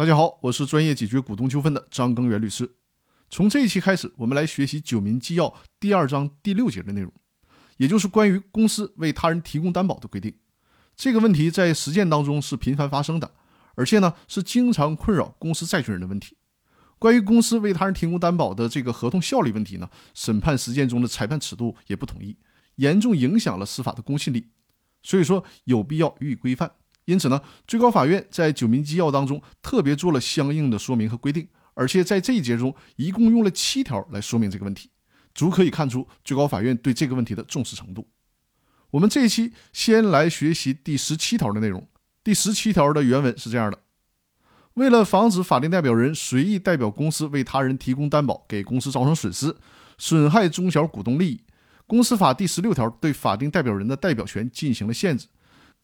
[0.00, 2.76] 大家好，我是专业解决股东纠纷的张根源律师。
[3.28, 5.46] 从这一期开始，我们来学习《九民纪要》
[5.78, 7.12] 第二章第六节的内容，
[7.76, 10.34] 也就是关于公司为他人提供担保的规定。
[10.96, 13.30] 这个问题在实践当中是频繁发生的，
[13.74, 16.38] 而且呢是经常困扰公司债权人的问题。
[16.98, 22.38] 关于公司为他人提供担保的这个合同效力问题呢，审判实践中的裁判尺度也不统一，
[22.76, 24.48] 严重影响了司法的公信力。
[25.02, 26.70] 所以说有必要予以规范。
[27.10, 34.90] 因此呢，最高法院在《九民纪要》当中特别做了相应的说明和规定，而且在这一节中一共用了七条来说明这个问题，
[35.34, 38.06] 足可以看出最高法院对这个问题的重视程度。
[38.92, 41.84] 我们这一期先来学习第十七条的内容。
[42.22, 43.80] 第十七条的原文是这样的：
[44.74, 49.56] 为了防止法定代表人随意代表公司为他人提供担保，给公司造成损失，
[49.98, 51.40] 损害中小股东利益，
[51.88, 55.26] 公司法第十六条对法定代表人的代表权进行了限制。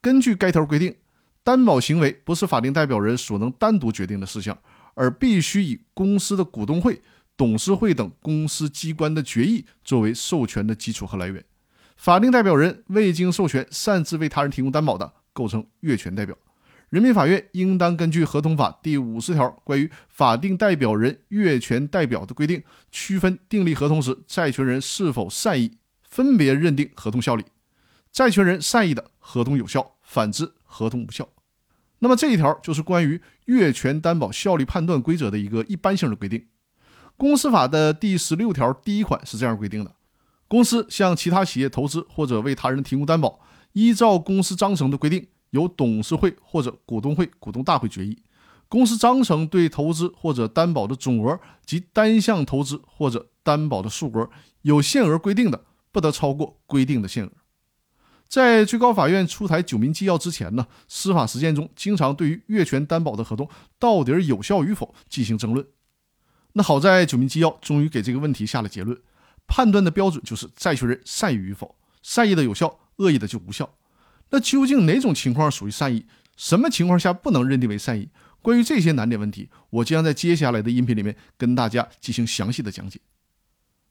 [0.00, 0.96] 根据该条规定。
[1.42, 4.56] 担保行为不是法定代表人所能单独决定的事项，
[4.94, 7.00] 而必须以公司的股东会、
[7.36, 11.44] 董事会等公司机关的决议作为授权的基础和来源。
[11.96, 16.36] 法定代表人未经授权擅自为他人提供担保的，构成越权代表。
[16.88, 27.44] 人民法院应当根据合同法第五十条关于法定代表人越权代表的规定，区分订立合同时债权人是否善意，分别认定合同效力。
[28.10, 31.28] 债权人善意的，合同有效；反之，合同无效。
[32.00, 36.46] 那么这一条就是关于越权担保效力判断规则的一个一般性的规定。
[37.16, 39.94] 公司法的第十六条第一款是这样规定的：
[40.48, 43.40] 公司向其他企业投资或者为他人提供担保，
[43.72, 48.22] 依照公司章程的规定，由董事会或者股东会、股东大会决议。
[48.68, 54.30] 公司章程对投资或者担保的总额及单项投资或者担保的数额
[54.62, 57.32] 有限额规定的，不得超过规定的限额。
[58.30, 65.66] 在最高法院出台《九民纪要》之前呢，司法实践中经常对于越权担保的合同到底有效与否进行争论。
[66.52, 68.96] 那好在《九民纪要》终于给这个问题下了结论，
[69.48, 73.74] 判断的标准就是债权人善意与否，善意的有效，恶意的就无效。
[74.30, 78.10] 那究竟哪种情况属于善意，什么情况下不能认定为善意？
[78.40, 83.00] 关于这些难点问题，我将在接下来的音频里面跟大家进行详细的讲解。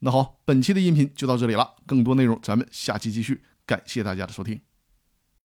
[0.00, 3.40] 那好，本期的音频就到这里了，更多内容咱们下期继续。
[3.66, 4.60] 感谢大家的收听。